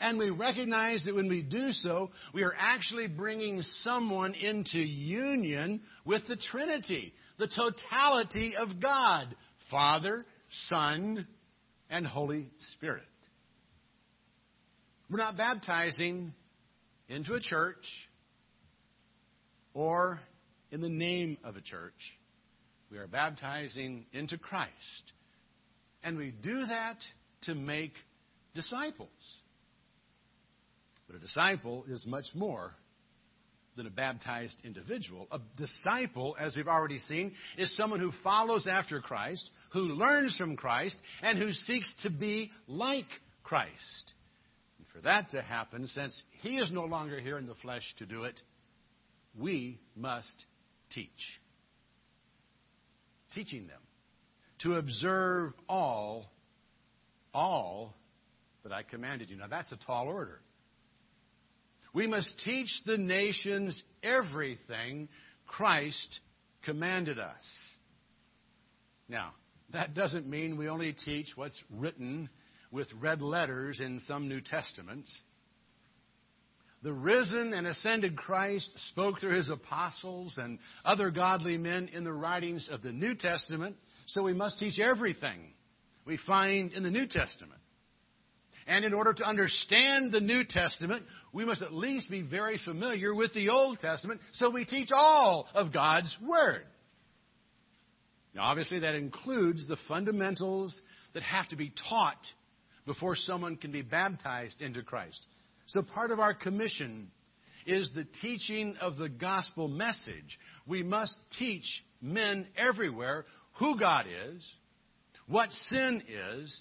and 0.00 0.18
we 0.18 0.30
recognize 0.30 1.04
that 1.04 1.14
when 1.14 1.28
we 1.28 1.42
do 1.42 1.70
so, 1.70 2.10
we 2.34 2.42
are 2.42 2.54
actually 2.58 3.06
bringing 3.06 3.62
someone 3.82 4.34
into 4.34 4.78
union 4.78 5.82
with 6.04 6.22
the 6.26 6.36
Trinity, 6.36 7.12
the 7.38 7.48
totality 7.48 8.54
of 8.56 8.80
God 8.80 9.34
Father, 9.70 10.24
Son, 10.68 11.26
and 11.90 12.06
Holy 12.06 12.50
Spirit. 12.74 13.02
We're 15.10 15.18
not 15.18 15.36
baptizing 15.36 16.32
into 17.08 17.34
a 17.34 17.40
church 17.40 17.84
or 19.72 20.20
in 20.72 20.80
the 20.80 20.88
name 20.88 21.38
of 21.44 21.56
a 21.56 21.60
church. 21.60 21.94
We 22.90 22.98
are 22.98 23.06
baptizing 23.06 24.06
into 24.12 24.36
Christ 24.36 25.12
and 26.02 26.16
we 26.16 26.30
do 26.30 26.66
that 26.66 26.96
to 27.42 27.54
make 27.54 27.92
disciples. 28.54 29.08
But 31.06 31.16
a 31.16 31.18
disciple 31.20 31.84
is 31.88 32.04
much 32.06 32.26
more 32.34 32.74
than 33.76 33.86
a 33.86 33.90
baptized 33.90 34.56
individual. 34.64 35.28
A 35.30 35.38
disciple, 35.56 36.36
as 36.38 36.56
we've 36.56 36.66
already 36.66 36.98
seen, 36.98 37.32
is 37.58 37.76
someone 37.76 38.00
who 38.00 38.12
follows 38.24 38.66
after 38.66 39.00
Christ, 39.00 39.48
who 39.72 39.82
learns 39.82 40.36
from 40.36 40.56
Christ, 40.56 40.96
and 41.22 41.38
who 41.38 41.52
seeks 41.52 41.92
to 42.02 42.10
be 42.10 42.50
like 42.66 43.06
Christ. 43.44 44.14
For 44.96 45.02
that 45.02 45.28
to 45.30 45.42
happen, 45.42 45.88
since 45.88 46.22
he 46.40 46.56
is 46.56 46.72
no 46.72 46.86
longer 46.86 47.20
here 47.20 47.36
in 47.36 47.46
the 47.46 47.54
flesh 47.56 47.82
to 47.98 48.06
do 48.06 48.22
it, 48.22 48.40
we 49.38 49.78
must 49.94 50.46
teach. 50.90 51.10
Teaching 53.34 53.66
them 53.66 53.80
to 54.60 54.76
observe 54.76 55.52
all, 55.68 56.32
all 57.34 57.94
that 58.62 58.72
I 58.72 58.84
commanded 58.84 59.28
you. 59.28 59.36
Now 59.36 59.48
that's 59.48 59.70
a 59.70 59.76
tall 59.86 60.08
order. 60.08 60.40
We 61.92 62.06
must 62.06 62.34
teach 62.42 62.70
the 62.86 62.96
nations 62.96 63.82
everything 64.02 65.10
Christ 65.46 66.20
commanded 66.64 67.18
us. 67.18 67.34
Now, 69.10 69.34
that 69.74 69.92
doesn't 69.92 70.26
mean 70.26 70.56
we 70.56 70.68
only 70.68 70.94
teach 70.94 71.28
what's 71.36 71.62
written 71.70 72.30
with 72.70 72.88
red 73.00 73.22
letters 73.22 73.80
in 73.80 74.00
some 74.06 74.28
New 74.28 74.40
Testaments. 74.40 75.10
The 76.82 76.92
risen 76.92 77.52
and 77.52 77.66
ascended 77.66 78.16
Christ 78.16 78.70
spoke 78.90 79.18
through 79.18 79.36
his 79.36 79.48
apostles 79.48 80.34
and 80.36 80.58
other 80.84 81.10
godly 81.10 81.56
men 81.56 81.88
in 81.92 82.04
the 82.04 82.12
writings 82.12 82.68
of 82.70 82.82
the 82.82 82.92
New 82.92 83.14
Testament 83.14 83.76
so 84.06 84.22
we 84.22 84.32
must 84.32 84.58
teach 84.58 84.78
everything 84.78 85.52
we 86.04 86.16
find 86.26 86.72
in 86.72 86.82
the 86.82 86.90
New 86.90 87.06
Testament. 87.06 87.60
And 88.68 88.84
in 88.84 88.94
order 88.94 89.12
to 89.12 89.24
understand 89.24 90.12
the 90.12 90.20
New 90.20 90.44
Testament, 90.44 91.04
we 91.32 91.44
must 91.44 91.62
at 91.62 91.72
least 91.72 92.10
be 92.10 92.22
very 92.22 92.58
familiar 92.64 93.14
with 93.14 93.32
the 93.32 93.48
Old 93.48 93.78
Testament, 93.78 94.20
so 94.34 94.50
we 94.50 94.64
teach 94.64 94.88
all 94.92 95.46
of 95.54 95.72
God's 95.72 96.14
Word. 96.26 96.64
Now, 98.34 98.44
obviously, 98.44 98.80
that 98.80 98.94
includes 98.94 99.66
the 99.66 99.78
fundamentals 99.88 100.78
that 101.14 101.22
have 101.22 101.48
to 101.48 101.56
be 101.56 101.72
taught 101.88 102.18
before 102.86 103.16
someone 103.16 103.56
can 103.56 103.72
be 103.72 103.82
baptized 103.82 104.62
into 104.62 104.82
Christ. 104.82 105.26
So, 105.66 105.82
part 105.82 106.10
of 106.10 106.20
our 106.20 106.34
commission 106.34 107.10
is 107.66 107.90
the 107.94 108.06
teaching 108.22 108.76
of 108.80 108.96
the 108.96 109.08
gospel 109.08 109.68
message. 109.68 110.38
We 110.66 110.82
must 110.82 111.16
teach 111.38 111.64
men 112.00 112.46
everywhere 112.56 113.24
who 113.58 113.78
God 113.78 114.06
is, 114.06 114.42
what 115.26 115.50
sin 115.68 116.02
is, 116.08 116.60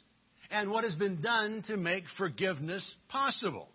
and 0.50 0.72
what 0.72 0.84
has 0.84 0.96
been 0.96 1.22
done 1.22 1.64
to 1.68 1.78
make 1.78 2.04
forgiveness 2.18 2.90
possible. 3.10 3.70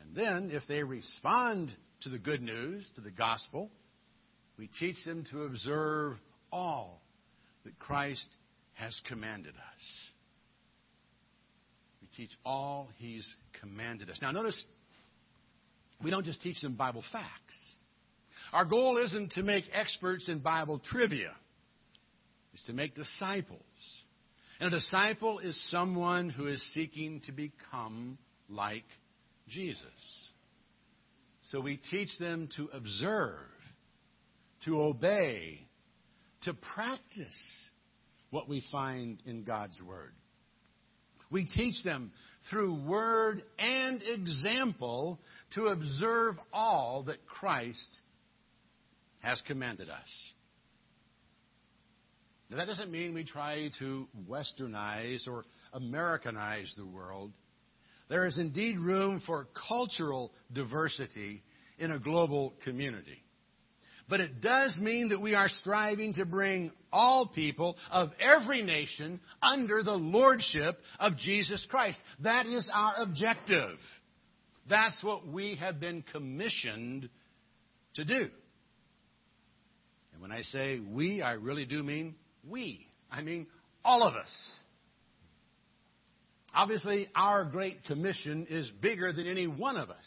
And 0.00 0.16
then, 0.16 0.50
if 0.52 0.62
they 0.68 0.82
respond 0.82 1.70
to 2.02 2.08
the 2.08 2.18
good 2.18 2.42
news, 2.42 2.88
to 2.94 3.02
the 3.02 3.10
gospel, 3.10 3.70
we 4.58 4.68
teach 4.80 4.96
them 5.04 5.24
to 5.30 5.44
observe 5.44 6.16
all 6.50 7.02
that 7.64 7.78
Christ 7.78 8.28
has 8.74 8.98
commanded 9.08 9.54
us. 9.54 10.03
Teach 12.16 12.30
all 12.44 12.88
He's 12.98 13.28
commanded 13.60 14.10
us. 14.10 14.18
Now, 14.22 14.30
notice, 14.30 14.62
we 16.02 16.10
don't 16.10 16.24
just 16.24 16.42
teach 16.42 16.60
them 16.60 16.74
Bible 16.74 17.04
facts. 17.12 17.54
Our 18.52 18.64
goal 18.64 18.98
isn't 18.98 19.32
to 19.32 19.42
make 19.42 19.64
experts 19.72 20.28
in 20.28 20.38
Bible 20.40 20.78
trivia 20.78 21.32
it's 22.54 22.64
to 22.64 22.72
make 22.72 22.94
disciples. 22.94 23.60
And 24.60 24.72
a 24.72 24.76
disciple 24.76 25.40
is 25.40 25.60
someone 25.70 26.30
who 26.30 26.46
is 26.46 26.64
seeking 26.72 27.20
to 27.26 27.32
become 27.32 28.16
like 28.48 28.84
Jesus. 29.48 29.82
So 31.50 31.60
we 31.60 31.78
teach 31.90 32.16
them 32.18 32.48
to 32.56 32.68
observe, 32.72 33.40
to 34.64 34.80
obey, 34.80 35.66
to 36.42 36.54
practice 36.54 37.40
what 38.30 38.48
we 38.48 38.64
find 38.70 39.20
in 39.26 39.42
God's 39.42 39.80
Word. 39.82 40.12
We 41.34 41.46
teach 41.46 41.82
them 41.82 42.12
through 42.48 42.74
word 42.86 43.42
and 43.58 44.00
example 44.04 45.18
to 45.56 45.66
observe 45.66 46.36
all 46.52 47.02
that 47.08 47.26
Christ 47.26 48.00
has 49.18 49.42
commanded 49.44 49.90
us. 49.90 50.32
Now, 52.48 52.58
that 52.58 52.68
doesn't 52.68 52.88
mean 52.88 53.14
we 53.14 53.24
try 53.24 53.68
to 53.80 54.06
westernize 54.30 55.26
or 55.26 55.42
Americanize 55.72 56.72
the 56.76 56.86
world. 56.86 57.32
There 58.08 58.26
is 58.26 58.38
indeed 58.38 58.78
room 58.78 59.20
for 59.26 59.48
cultural 59.68 60.30
diversity 60.52 61.42
in 61.80 61.90
a 61.90 61.98
global 61.98 62.54
community. 62.62 63.23
But 64.08 64.20
it 64.20 64.40
does 64.40 64.76
mean 64.78 65.08
that 65.08 65.20
we 65.22 65.34
are 65.34 65.48
striving 65.48 66.14
to 66.14 66.26
bring 66.26 66.72
all 66.92 67.30
people 67.34 67.76
of 67.90 68.10
every 68.20 68.62
nation 68.62 69.20
under 69.42 69.82
the 69.82 69.94
lordship 69.94 70.78
of 71.00 71.16
Jesus 71.16 71.66
Christ. 71.70 71.98
That 72.22 72.46
is 72.46 72.68
our 72.72 72.94
objective. 72.98 73.78
That's 74.68 75.02
what 75.02 75.26
we 75.26 75.56
have 75.56 75.80
been 75.80 76.04
commissioned 76.12 77.08
to 77.94 78.04
do. 78.04 78.28
And 80.12 80.20
when 80.22 80.32
I 80.32 80.42
say 80.42 80.80
we, 80.80 81.22
I 81.22 81.32
really 81.32 81.64
do 81.64 81.82
mean 81.82 82.14
we. 82.48 82.86
I 83.10 83.22
mean 83.22 83.46
all 83.84 84.02
of 84.06 84.14
us. 84.14 84.30
Obviously, 86.54 87.08
our 87.16 87.44
Great 87.44 87.84
Commission 87.84 88.46
is 88.48 88.70
bigger 88.80 89.12
than 89.12 89.26
any 89.26 89.46
one 89.46 89.76
of 89.76 89.90
us. 89.90 90.04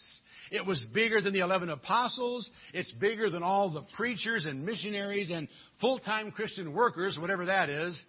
It 0.52 0.66
was 0.66 0.84
bigger 0.94 1.22
than 1.22 1.34
the 1.34 1.40
11 1.40 1.70
apostles. 1.70 2.50
It's 2.74 2.92
bigger 2.94 3.30
than 3.30 3.44
all 3.44 3.70
the 3.70 3.86
preachers 3.96 4.46
and 4.46 4.66
missionaries 4.66 5.30
and 5.30 5.48
full 5.82 6.00
time 6.00 6.32
Christian 6.32 6.74
workers, 6.74 7.18
whatever 7.20 7.46
that 7.46 7.70
is, 7.70 8.00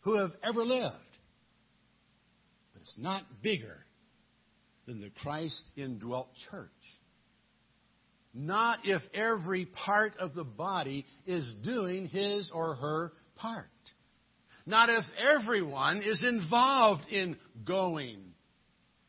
who 0.00 0.18
have 0.18 0.30
ever 0.42 0.64
lived. 0.64 0.94
But 2.72 2.82
it's 2.82 2.96
not 2.98 3.24
bigger 3.42 3.84
than 4.86 5.00
the 5.00 5.10
Christ 5.22 5.62
indwelt 5.76 6.28
church. 6.50 6.70
Not 8.32 8.80
if 8.84 9.02
every 9.12 9.66
part 9.66 10.16
of 10.18 10.34
the 10.34 10.44
body 10.44 11.04
is 11.26 11.44
doing 11.64 12.06
his 12.06 12.50
or 12.54 12.76
her 12.76 13.12
part. 13.36 13.66
Not 14.66 14.88
if 14.88 15.04
everyone 15.18 16.02
is 16.02 16.22
involved 16.22 17.02
in 17.10 17.36
going 17.64 18.20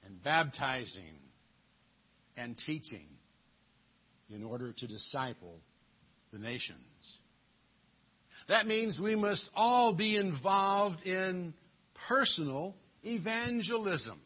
and 0.03 0.23
baptizing 0.23 1.20
and 2.37 2.57
teaching 2.65 3.07
in 4.29 4.43
order 4.43 4.71
to 4.71 4.87
disciple 4.87 5.59
the 6.31 6.39
nations. 6.39 6.77
That 8.47 8.65
means 8.65 8.99
we 8.99 9.15
must 9.15 9.47
all 9.55 9.93
be 9.93 10.17
involved 10.17 11.03
in 11.03 11.53
personal 12.07 12.75
evangelism. 13.03 14.19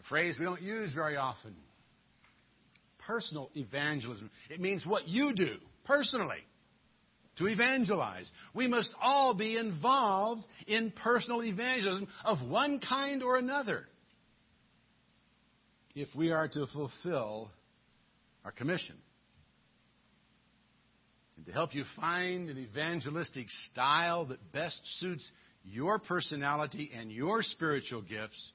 A 0.00 0.02
phrase 0.08 0.36
we 0.38 0.44
don't 0.44 0.62
use 0.62 0.92
very 0.92 1.16
often. 1.16 1.54
Personal 3.06 3.50
evangelism. 3.54 4.30
It 4.50 4.60
means 4.60 4.84
what 4.86 5.06
you 5.06 5.34
do 5.34 5.56
personally 5.84 6.44
to 7.36 7.48
evangelize. 7.48 8.30
We 8.54 8.66
must 8.66 8.94
all 9.00 9.34
be 9.34 9.56
involved 9.56 10.44
in 10.66 10.92
personal 11.02 11.42
evangelism 11.42 12.08
of 12.24 12.38
one 12.48 12.80
kind 12.80 13.22
or 13.22 13.36
another 13.36 13.86
if 15.94 16.08
we 16.14 16.32
are 16.32 16.48
to 16.48 16.66
fulfill 16.72 17.50
our 18.44 18.52
commission. 18.52 18.96
And 21.36 21.46
to 21.46 21.52
help 21.52 21.74
you 21.74 21.84
find 21.96 22.48
an 22.48 22.58
evangelistic 22.58 23.46
style 23.70 24.26
that 24.26 24.52
best 24.52 24.80
suits 24.98 25.24
your 25.64 25.98
personality 25.98 26.90
and 26.96 27.10
your 27.10 27.42
spiritual 27.42 28.02
gifts, 28.02 28.52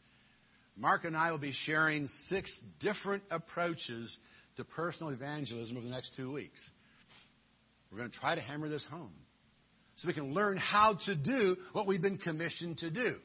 Mark 0.77 1.03
and 1.03 1.15
I 1.15 1.31
will 1.31 1.39
be 1.39 1.53
sharing 1.65 2.07
six 2.29 2.57
different 2.79 3.23
approaches 3.31 4.15
to 4.57 4.63
personal 4.63 5.11
evangelism 5.11 5.75
over 5.75 5.85
the 5.85 5.91
next 5.91 6.13
two 6.15 6.31
weeks. 6.31 6.59
We're 7.91 7.97
going 7.97 8.11
to 8.11 8.17
try 8.17 8.35
to 8.35 8.41
hammer 8.41 8.69
this 8.69 8.85
home 8.89 9.13
so 9.97 10.07
we 10.07 10.13
can 10.13 10.33
learn 10.33 10.57
how 10.57 10.97
to 11.05 11.15
do 11.15 11.57
what 11.73 11.87
we've 11.87 12.01
been 12.01 12.17
commissioned 12.17 12.77
to 12.77 12.89
do. 12.89 13.15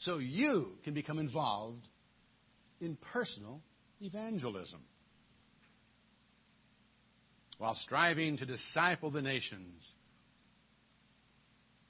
So 0.00 0.18
you 0.18 0.72
can 0.84 0.92
become 0.92 1.18
involved 1.18 1.86
in 2.80 2.96
personal 3.12 3.60
evangelism. 4.00 4.80
While 7.58 7.74
striving 7.74 8.36
to 8.36 8.46
disciple 8.46 9.10
the 9.10 9.22
nations, 9.22 9.84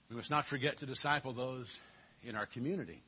we 0.08 0.16
must 0.16 0.30
not 0.30 0.46
forget 0.46 0.78
to 0.78 0.86
disciple 0.86 1.34
those 1.34 1.66
in 2.22 2.34
our 2.34 2.46
community 2.46 3.02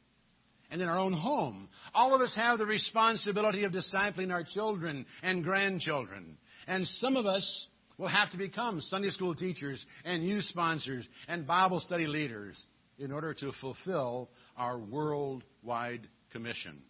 and 0.71 0.81
in 0.83 0.89
our 0.89 0.99
own 0.99 1.13
home. 1.13 1.69
All 1.95 2.15
of 2.15 2.21
us 2.21 2.35
have 2.37 2.59
the 2.59 2.67
responsibility 2.67 3.65
of 3.65 3.73
discipling 3.73 4.31
our 4.31 4.45
children 4.45 5.07
and 5.23 5.43
grandchildren. 5.43 6.37
And 6.67 6.87
some 6.87 7.17
of 7.17 7.27
us 7.27 7.67
will 7.99 8.09
have 8.09 8.31
to 8.33 8.39
become 8.39 8.81
Sunday 8.83 9.11
school 9.11 9.35
teachers 9.35 9.85
and 10.05 10.23
youth 10.23 10.45
sponsors 10.45 11.07
and 11.29 11.47
Bible 11.47 11.81
study 11.81 12.07
leaders 12.07 12.63
in 12.99 13.13
order 13.13 13.35
to 13.35 13.53
fulfill 13.61 14.29
our 14.57 14.79
worldwide 14.79 16.07
commission. 16.33 16.83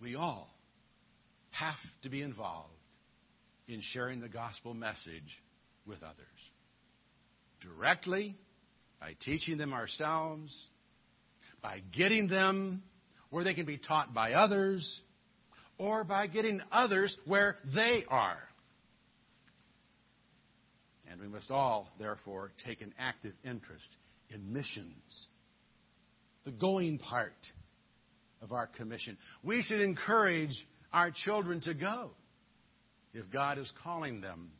We 0.00 0.16
all 0.16 0.48
have 1.50 1.74
to 2.02 2.08
be 2.08 2.22
involved 2.22 2.72
in 3.68 3.82
sharing 3.92 4.20
the 4.20 4.28
gospel 4.28 4.74
message 4.74 5.42
with 5.86 6.02
others. 6.02 6.16
Directly, 7.60 8.36
by 9.00 9.14
teaching 9.20 9.58
them 9.58 9.72
ourselves, 9.72 10.56
by 11.62 11.82
getting 11.96 12.28
them 12.28 12.82
where 13.30 13.44
they 13.44 13.54
can 13.54 13.66
be 13.66 13.78
taught 13.78 14.14
by 14.14 14.32
others, 14.32 15.00
or 15.78 16.04
by 16.04 16.26
getting 16.26 16.60
others 16.72 17.14
where 17.26 17.56
they 17.74 18.04
are. 18.08 18.38
And 21.10 21.20
we 21.20 21.28
must 21.28 21.50
all, 21.50 21.88
therefore, 21.98 22.52
take 22.64 22.80
an 22.80 22.94
active 22.98 23.34
interest 23.44 23.88
in 24.30 24.52
missions. 24.52 25.28
The 26.44 26.52
going 26.52 26.98
part 26.98 27.34
of 28.42 28.52
our 28.52 28.66
commission. 28.66 29.16
We 29.42 29.62
should 29.62 29.80
encourage 29.80 30.54
our 30.92 31.10
children 31.10 31.60
to 31.62 31.74
go 31.74 32.10
if 33.12 33.30
God 33.30 33.58
is 33.58 33.72
calling 33.82 34.20
them 34.20 34.50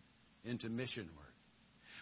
into 0.44 0.68
mission 0.68 1.08
work. 1.16 1.26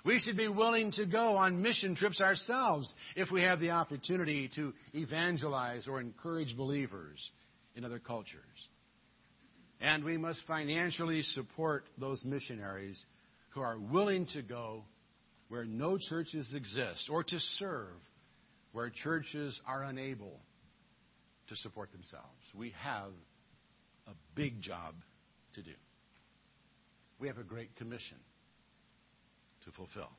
We 0.05 0.21
should 0.21 0.37
be 0.37 0.49
willing 0.49 0.93
to 0.93 1.07
go 1.07 1.37
on 1.37 1.62
mission 1.62 1.97
trips 1.97 2.21
ourselves 2.21 2.93
if 3.17 3.31
we 3.31 3.43
have 3.43 3.61
the 3.61 3.71
opportunity 3.71 4.49
to 4.55 4.73
evangelize 4.95 5.88
or 5.88 6.01
encourage 6.01 6.57
believers 6.57 7.31
in 7.75 7.85
other 7.85 7.99
cultures. 7.99 8.41
And 9.81 10.05
we 10.05 10.17
must 10.17 10.41
financially 10.47 11.23
support 11.35 11.85
those 11.99 12.25
missionaries 12.25 13.03
who 13.51 13.61
are 13.61 13.79
willing 13.79 14.27
to 14.35 14.43
go 14.43 14.85
where 15.49 15.64
no 15.64 15.99
churches 15.99 16.53
exist 16.55 17.09
or 17.11 17.25
to 17.25 17.38
serve 17.59 17.97
where 18.73 18.91
churches 18.91 19.61
are 19.67 19.83
unable 19.83 20.41
to 21.49 21.57
support 21.57 21.93
themselves. 21.93 22.27
We 22.55 22.75
have 22.83 23.13
a 24.07 24.13
big 24.35 24.61
job 24.61 24.95
to 25.55 25.63
do. 25.63 25.73
We 27.19 27.29
have 27.29 27.39
a 27.39 27.45
great 27.45 27.75
commission 27.77 28.19
to 29.65 29.73
fulfill. 29.73 30.11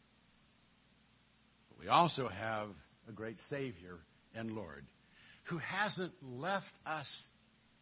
But 1.70 1.80
we 1.80 1.88
also 1.88 2.28
have 2.28 2.70
a 3.08 3.12
great 3.12 3.38
Savior 3.50 3.98
and 4.36 4.52
Lord 4.52 4.86
who 5.46 5.58
hasn't 5.58 6.14
left 6.22 6.80
us 6.86 7.08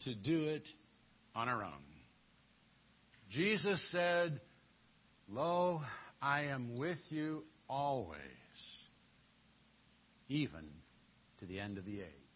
to 0.02 0.14
do 0.14 0.46
it 0.46 0.68
on 1.36 1.50
our 1.50 1.64
own. 1.64 1.72
Jesus 3.30 3.86
said, 3.92 4.40
Lo, 5.28 5.82
I 6.22 6.44
am 6.44 6.78
with 6.78 7.00
you 7.10 7.44
always, 7.70 8.20
even 10.30 10.66
to 11.40 11.46
the 11.46 11.60
end 11.60 11.78
of 11.78 11.86
the 11.86 12.00
age. 12.00 12.27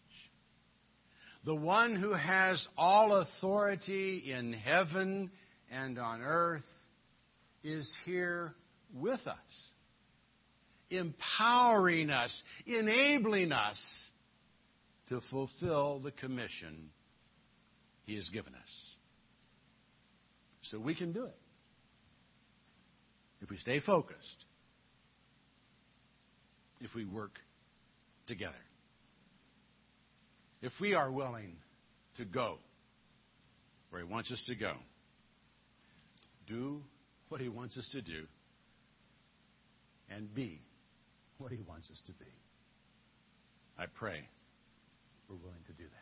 The 1.44 1.54
one 1.54 1.96
who 1.96 2.12
has 2.12 2.64
all 2.76 3.16
authority 3.16 4.32
in 4.32 4.52
heaven 4.52 5.30
and 5.70 5.98
on 5.98 6.22
earth 6.22 6.62
is 7.64 7.92
here 8.04 8.54
with 8.94 9.20
us, 9.26 9.36
empowering 10.90 12.10
us, 12.10 12.42
enabling 12.66 13.50
us 13.50 13.78
to 15.08 15.20
fulfill 15.30 15.98
the 15.98 16.12
commission 16.12 16.90
he 18.04 18.14
has 18.16 18.28
given 18.28 18.54
us. 18.54 18.94
So 20.70 20.78
we 20.78 20.94
can 20.94 21.12
do 21.12 21.24
it 21.24 21.36
if 23.40 23.50
we 23.50 23.56
stay 23.56 23.80
focused, 23.80 24.44
if 26.80 26.94
we 26.94 27.04
work 27.04 27.32
together. 28.28 28.54
If 30.62 30.72
we 30.80 30.94
are 30.94 31.10
willing 31.10 31.56
to 32.16 32.24
go 32.24 32.58
where 33.90 34.00
He 34.02 34.10
wants 34.10 34.30
us 34.30 34.42
to 34.46 34.54
go, 34.54 34.74
do 36.46 36.82
what 37.28 37.40
He 37.40 37.48
wants 37.48 37.76
us 37.76 37.88
to 37.92 38.00
do, 38.00 38.26
and 40.08 40.32
be 40.34 40.62
what 41.38 41.50
He 41.50 41.60
wants 41.68 41.90
us 41.90 42.00
to 42.06 42.12
be. 42.12 42.30
I 43.78 43.86
pray 43.86 44.20
we're 45.28 45.36
willing 45.36 45.64
to 45.66 45.72
do 45.72 45.84
that. 45.84 46.01